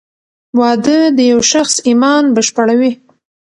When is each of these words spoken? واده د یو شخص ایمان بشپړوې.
واده 0.59 0.97
د 1.17 1.19
یو 1.31 1.39
شخص 1.51 1.75
ایمان 1.87 2.23
بشپړوې. 2.35 2.91